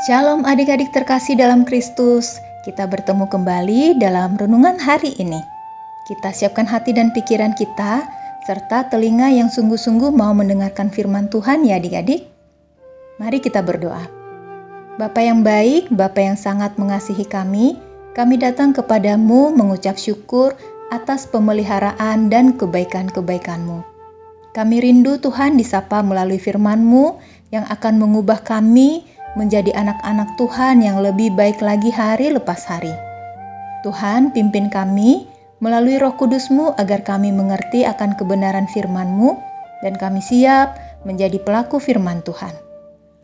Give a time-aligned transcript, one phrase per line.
[0.00, 2.40] Shalom adik-adik terkasih dalam Kristus.
[2.64, 5.36] Kita bertemu kembali dalam renungan hari ini.
[6.08, 8.08] Kita siapkan hati dan pikiran kita
[8.48, 12.24] serta telinga yang sungguh-sungguh mau mendengarkan firman Tuhan ya adik-adik.
[13.20, 14.00] Mari kita berdoa.
[14.96, 17.76] Bapa yang baik, Bapa yang sangat mengasihi kami,
[18.16, 20.56] kami datang kepadamu mengucap syukur
[20.88, 23.84] atas pemeliharaan dan kebaikan-kebaikanmu.
[24.56, 27.20] Kami rindu Tuhan disapa melalui firman-Mu
[27.52, 29.04] yang akan mengubah kami
[29.38, 32.92] menjadi anak-anak Tuhan yang lebih baik lagi hari lepas hari.
[33.86, 35.26] Tuhan, pimpin kami
[35.60, 39.36] melalui roh kudusmu agar kami mengerti akan kebenaran firman-Mu
[39.84, 42.52] dan kami siap menjadi pelaku firman Tuhan.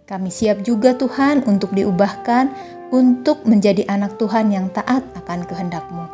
[0.06, 2.54] Kami siap juga Tuhan untuk diubahkan
[2.94, 6.04] untuk menjadi anak Tuhan yang taat akan kehendak-Mu.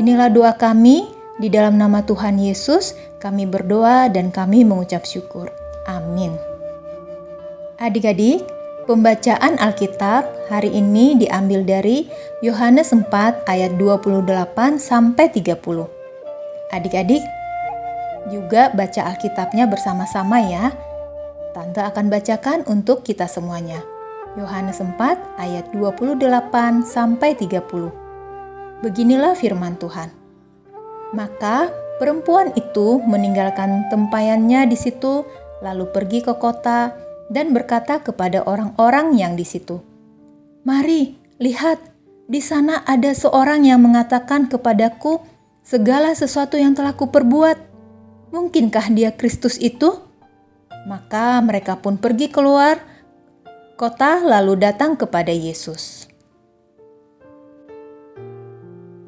[0.00, 5.46] Inilah doa kami, di dalam nama Tuhan Yesus kami berdoa dan kami mengucap syukur.
[5.86, 6.34] Amin.
[7.78, 8.42] Adik-adik,
[8.88, 12.08] Pembacaan Alkitab hari ini diambil dari
[12.40, 14.24] Yohanes 4 ayat 28
[14.80, 15.60] sampai 30.
[16.72, 17.20] Adik-adik
[18.32, 20.72] juga baca Alkitabnya bersama-sama ya.
[21.52, 23.84] Tante akan bacakan untuk kita semuanya.
[24.40, 24.96] Yohanes 4
[25.36, 26.24] ayat 28
[26.80, 27.92] sampai 30.
[28.80, 30.08] Beginilah firman Tuhan.
[31.12, 31.68] Maka
[32.00, 35.28] perempuan itu meninggalkan tempayannya di situ
[35.60, 39.80] lalu pergi ke kota dan berkata kepada orang-orang yang di situ,
[40.64, 41.80] "Mari, lihat,
[42.28, 45.20] di sana ada seorang yang mengatakan kepadaku
[45.64, 47.56] segala sesuatu yang telah kuperbuat.
[48.32, 50.00] Mungkinkah dia Kristus itu?"
[50.88, 52.80] Maka mereka pun pergi keluar
[53.76, 56.08] kota lalu datang kepada Yesus.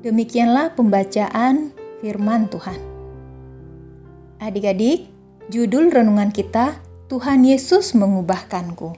[0.00, 2.80] Demikianlah pembacaan firman Tuhan.
[4.40, 5.08] Adik-adik,
[5.52, 8.94] judul renungan kita Tuhan Yesus mengubahkanku.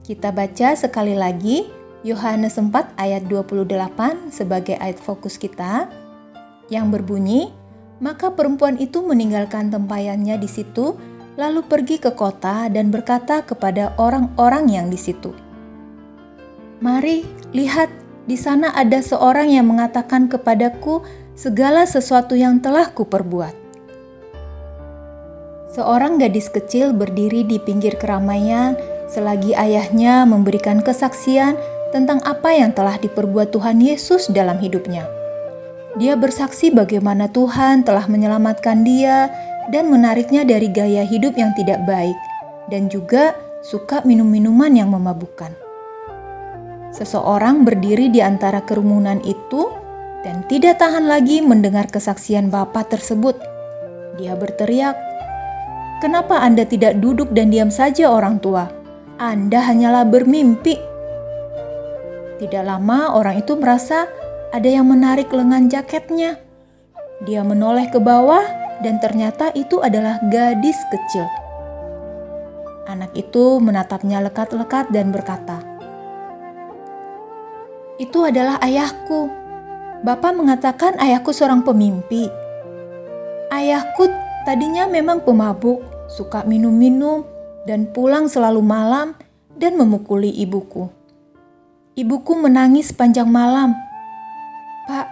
[0.00, 1.68] Kita baca sekali lagi
[2.08, 5.92] Yohanes 4 ayat 28 sebagai ayat fokus kita
[6.72, 7.52] yang berbunyi,
[8.00, 10.96] maka perempuan itu meninggalkan tempayannya di situ
[11.36, 15.36] lalu pergi ke kota dan berkata kepada orang-orang yang di situ,
[16.80, 17.92] "Mari, lihat,
[18.24, 21.04] di sana ada seorang yang mengatakan kepadaku
[21.36, 23.59] segala sesuatu yang telah kuperbuat."
[25.70, 28.74] Seorang gadis kecil berdiri di pinggir keramaian
[29.06, 31.54] selagi ayahnya memberikan kesaksian
[31.94, 35.06] tentang apa yang telah diperbuat Tuhan Yesus dalam hidupnya.
[35.94, 39.30] Dia bersaksi bagaimana Tuhan telah menyelamatkan dia
[39.70, 42.18] dan menariknya dari gaya hidup yang tidak baik,
[42.66, 45.54] dan juga suka minum-minuman yang memabukkan.
[46.90, 49.70] Seseorang berdiri di antara kerumunan itu
[50.26, 53.38] dan tidak tahan lagi mendengar kesaksian Bapak tersebut.
[54.18, 54.98] Dia berteriak,
[56.00, 58.72] Kenapa Anda tidak duduk dan diam saja, orang tua?
[59.20, 60.80] Anda hanyalah bermimpi.
[62.40, 64.08] Tidak lama, orang itu merasa
[64.48, 66.40] ada yang menarik lengan jaketnya.
[67.28, 68.40] Dia menoleh ke bawah,
[68.80, 71.28] dan ternyata itu adalah gadis kecil.
[72.88, 75.60] Anak itu menatapnya lekat-lekat dan berkata,
[78.00, 79.28] "Itu adalah ayahku.
[80.00, 82.24] Bapak mengatakan ayahku seorang pemimpi.
[83.52, 84.08] Ayahku
[84.48, 87.22] tadinya memang pemabuk, suka minum-minum,
[87.64, 89.14] dan pulang selalu malam
[89.54, 90.90] dan memukuli ibuku.
[91.94, 93.76] Ibuku menangis sepanjang malam.
[94.88, 95.06] Pak,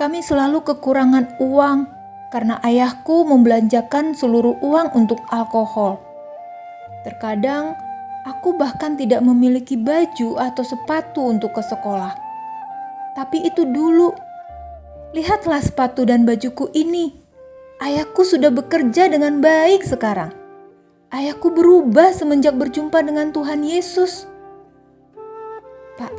[0.00, 1.86] kami selalu kekurangan uang
[2.34, 6.00] karena ayahku membelanjakan seluruh uang untuk alkohol.
[7.04, 7.76] Terkadang
[8.26, 12.16] aku bahkan tidak memiliki baju atau sepatu untuk ke sekolah.
[13.14, 14.10] Tapi itu dulu.
[15.14, 17.25] Lihatlah sepatu dan bajuku ini
[17.76, 20.32] Ayahku sudah bekerja dengan baik sekarang.
[21.12, 24.24] Ayahku berubah semenjak berjumpa dengan Tuhan Yesus.
[26.00, 26.12] Pak,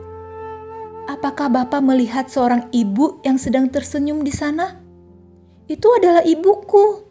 [1.10, 4.78] apakah Bapak melihat seorang ibu yang sedang tersenyum di sana?
[5.66, 7.02] Itu adalah ibuku.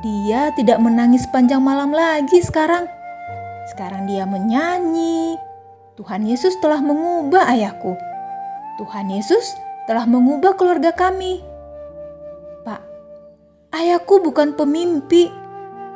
[0.00, 2.88] Dia tidak menangis panjang malam lagi sekarang.
[3.68, 5.36] Sekarang dia menyanyi.
[6.00, 7.92] Tuhan Yesus telah mengubah ayahku.
[8.80, 9.52] Tuhan Yesus
[9.84, 11.49] telah mengubah keluarga kami.
[13.70, 15.30] Ayahku bukan pemimpi.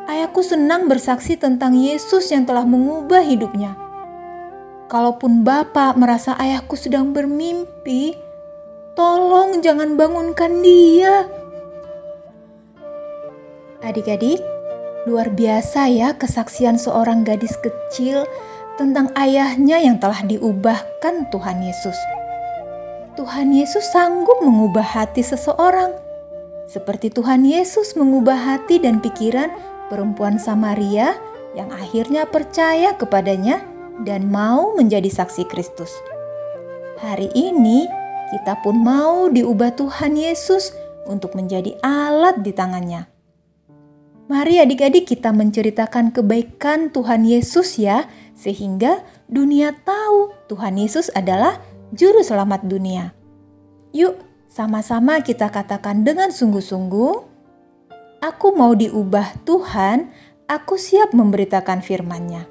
[0.06, 3.74] Ayahku senang bersaksi tentang Yesus yang telah mengubah hidupnya.
[4.86, 8.14] Kalaupun Bapak merasa ayahku sedang bermimpi,
[8.94, 11.26] tolong jangan bangunkan dia.
[13.82, 14.38] Adik-adik,
[15.10, 18.22] luar biasa ya kesaksian seorang gadis kecil
[18.78, 21.98] tentang ayahnya yang telah diubahkan Tuhan Yesus.
[23.18, 26.03] Tuhan Yesus sanggup mengubah hati seseorang
[26.64, 29.52] seperti Tuhan Yesus mengubah hati dan pikiran
[29.92, 31.16] perempuan Samaria
[31.54, 33.62] yang akhirnya percaya kepadanya
[34.02, 35.92] dan mau menjadi saksi Kristus.
[36.98, 37.86] Hari ini
[38.34, 40.74] kita pun mau diubah Tuhan Yesus
[41.06, 43.06] untuk menjadi alat di tangannya.
[44.24, 51.60] Mari adik-adik kita menceritakan kebaikan Tuhan Yesus ya, sehingga dunia tahu Tuhan Yesus adalah
[51.92, 53.12] juru selamat dunia.
[53.92, 54.16] Yuk,
[54.54, 57.14] sama-sama kita katakan dengan sungguh-sungguh,
[58.22, 60.14] aku mau diubah Tuhan,
[60.46, 62.46] aku siap memberitakan firman-Nya.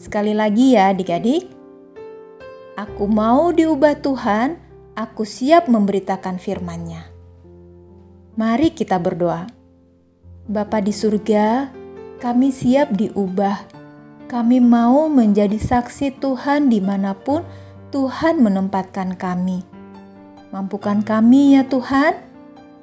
[0.00, 1.44] Sekali lagi ya adik-adik,
[2.72, 4.56] aku mau diubah Tuhan,
[4.96, 7.12] aku siap memberitakan firman-Nya.
[8.40, 9.44] Mari kita berdoa.
[10.48, 11.68] Bapa di surga,
[12.16, 13.68] kami siap diubah.
[14.24, 17.44] Kami mau menjadi saksi Tuhan di mana pun
[17.92, 19.69] Tuhan menempatkan kami.
[20.50, 22.18] Mampukan kami ya Tuhan,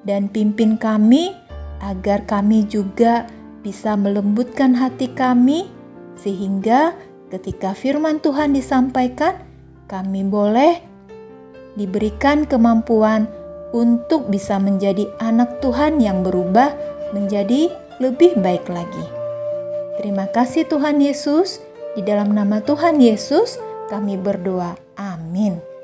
[0.07, 1.35] dan pimpin kami
[1.83, 3.27] agar kami juga
[3.59, 5.67] bisa melembutkan hati kami,
[6.15, 6.95] sehingga
[7.27, 9.35] ketika firman Tuhan disampaikan,
[9.91, 10.79] kami boleh
[11.75, 13.27] diberikan kemampuan
[13.75, 16.71] untuk bisa menjadi anak Tuhan yang berubah
[17.11, 17.67] menjadi
[17.99, 19.05] lebih baik lagi.
[19.99, 21.59] Terima kasih Tuhan Yesus,
[21.97, 23.59] di dalam nama Tuhan Yesus
[23.91, 24.77] kami berdoa.
[24.95, 25.76] Amin.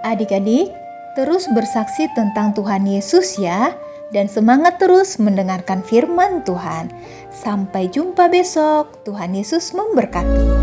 [0.00, 0.72] Adik-adik,
[1.12, 3.76] terus bersaksi tentang Tuhan Yesus ya,
[4.10, 6.88] dan semangat terus mendengarkan firman Tuhan.
[7.30, 9.04] Sampai jumpa besok.
[9.04, 10.59] Tuhan Yesus memberkati.